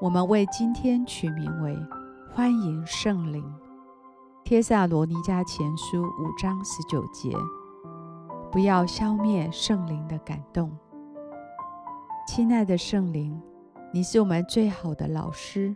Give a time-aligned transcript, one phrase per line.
[0.00, 1.76] 我们为今天取名为
[2.30, 3.44] “欢迎圣灵”。
[4.44, 7.32] 帖撒罗尼迦前书五章十九节，
[8.52, 10.70] 不要消灭圣灵的感动。
[12.28, 13.42] 亲爱的圣灵，
[13.92, 15.74] 你是我们最好的老师，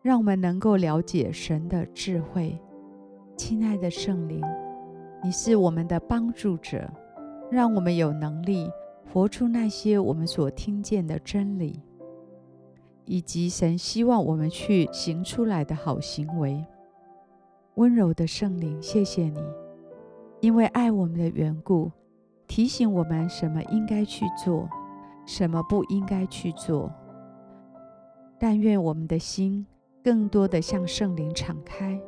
[0.00, 2.56] 让我们能够了解神的智慧。
[3.36, 4.40] 亲爱的圣灵，
[5.24, 6.88] 你是我们的帮助者，
[7.50, 8.70] 让我们有能力
[9.12, 11.82] 活出那些我们所听见的真理。
[13.06, 16.64] 以及神希望我们去行出来的好行为，
[17.76, 19.40] 温柔的圣灵，谢谢你，
[20.40, 21.90] 因为爱我们的缘故，
[22.46, 24.68] 提醒我们什么应该去做，
[25.24, 26.92] 什么不应该去做。
[28.38, 29.64] 但愿我们的心
[30.04, 31.98] 更多的向圣灵敞开，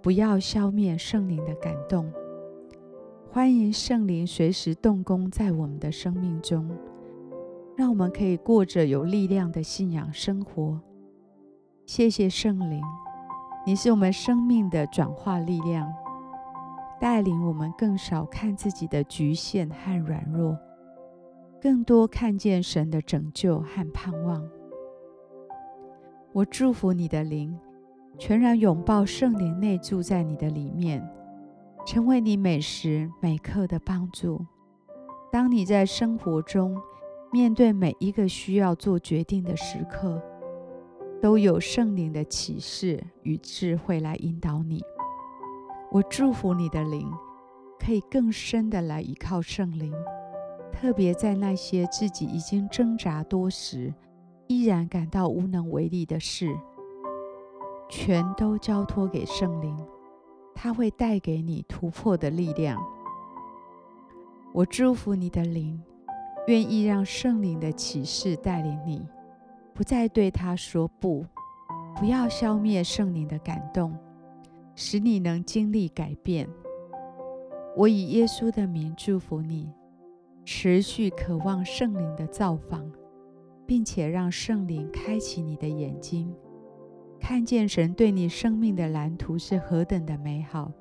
[0.00, 2.10] 不要消灭圣灵的感动。
[3.30, 6.70] 欢迎圣灵随时动工在我们的生命中。
[7.76, 10.80] 让我们可以过着有力量的信仰生活。
[11.86, 12.82] 谢谢圣灵，
[13.66, 15.92] 你是我们生命的转化力量，
[17.00, 20.56] 带领我们更少看自己的局限和软弱，
[21.60, 24.46] 更多看见神的拯救和盼望。
[26.32, 27.58] 我祝福你的灵，
[28.18, 31.06] 全然拥抱圣灵内住在你的里面，
[31.86, 34.44] 成为你每时每刻的帮助。
[35.30, 36.80] 当你在生活中，
[37.32, 40.22] 面对每一个需要做决定的时刻，
[41.18, 44.82] 都有圣灵的启示与智慧来引导你。
[45.90, 47.10] 我祝福你的灵
[47.78, 49.90] 可以更深的来依靠圣灵，
[50.70, 53.94] 特别在那些自己已经挣扎多时，
[54.46, 56.54] 依然感到无能为力的事，
[57.88, 59.74] 全都交托给圣灵，
[60.54, 62.78] 他会带给你突破的力量。
[64.52, 65.82] 我祝福你的灵。
[66.46, 69.00] 愿意让圣灵的启示带领你，
[69.72, 71.24] 不再对他说不，
[71.96, 73.96] 不要消灭圣灵的感动，
[74.74, 76.48] 使你能经历改变。
[77.76, 79.70] 我以耶稣的名祝福你，
[80.44, 82.90] 持续渴望圣灵的造访，
[83.64, 86.34] 并且让圣灵开启你的眼睛，
[87.20, 90.72] 看见神对你生命的蓝图是何等的美好。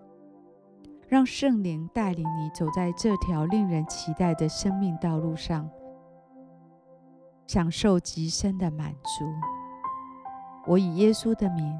[1.11, 5.69] 让圣灵带领你走在这条令人期待的生命道路上，
[7.47, 9.25] 享受极深的满足。
[10.65, 11.77] 我以耶稣的名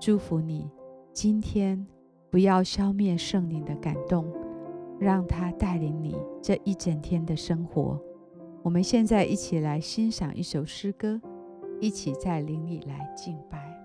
[0.00, 0.68] 祝福你，
[1.12, 1.86] 今天
[2.32, 4.26] 不要消灭圣灵的感动，
[4.98, 7.96] 让他带领你这一整天的生活。
[8.64, 11.20] 我们现在一起来欣赏一首诗歌，
[11.80, 13.83] 一起在灵里来敬拜。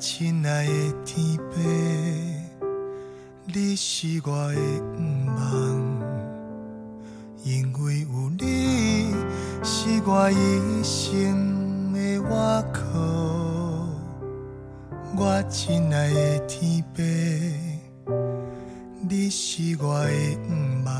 [0.00, 0.72] 亲爱的
[1.04, 1.60] 天父，
[3.44, 4.56] 你是我的
[4.96, 5.44] 盼望，
[7.44, 9.12] 因为有你
[9.62, 12.24] 是我一生的依
[12.72, 12.80] 靠。
[15.18, 17.02] 我亲爱的天父，
[19.06, 20.10] 你是我的
[20.46, 20.96] 盼望，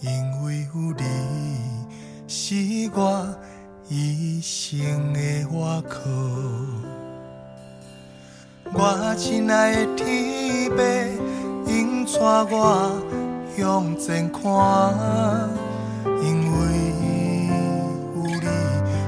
[0.00, 1.04] 因为有你
[2.26, 3.32] 是我。
[3.90, 6.00] 一生的依靠，
[8.86, 10.76] 我亲爱的天父，
[11.66, 12.20] 应带
[12.54, 12.92] 我
[13.56, 14.42] 向前看，
[16.20, 16.54] 因为
[18.14, 18.46] 有你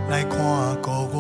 [0.09, 0.35] 来看
[0.81, 1.17] 顾我。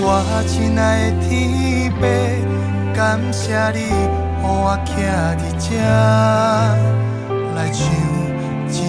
[0.00, 0.08] 我
[0.48, 2.02] 亲爱的天父，
[2.96, 3.92] 感谢你，
[4.40, 4.96] 让我徛
[5.36, 5.76] 在这
[7.54, 7.84] 来唱。
[8.72, 8.80] 我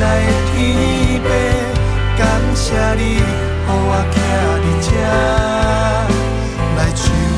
[0.00, 0.04] 来
[0.54, 0.56] 天
[1.22, 1.26] 父，
[2.18, 2.22] 感
[2.54, 3.20] 谢你，予
[3.66, 3.72] 我
[4.12, 4.16] 徛
[4.64, 4.88] 伫这，
[6.76, 7.37] 来唱。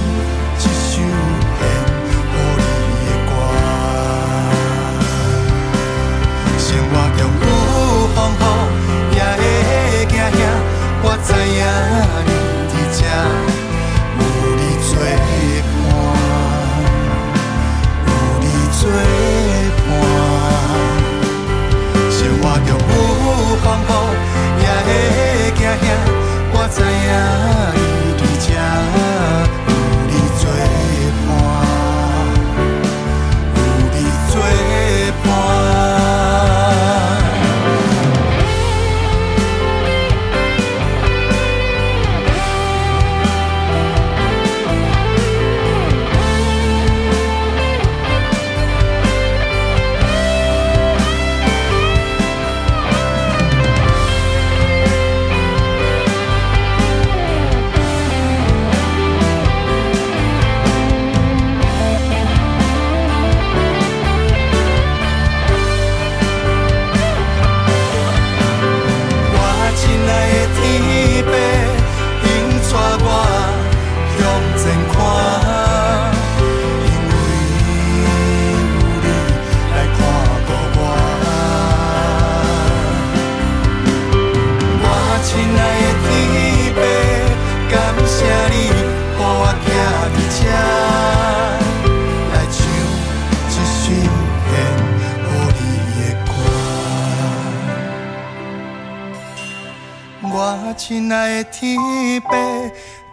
[100.80, 101.78] 亲爱的天
[102.22, 102.30] 父，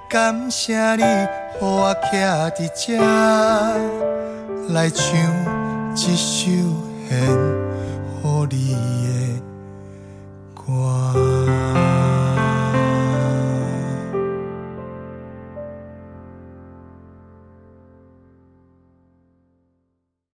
[0.08, 1.06] 感谢你，予
[1.60, 2.98] 我徛在这，
[4.74, 5.04] 来唱
[5.94, 6.48] 一首
[7.10, 7.28] 献
[8.24, 8.74] 予你
[9.04, 9.42] 的
[10.56, 11.17] 歌。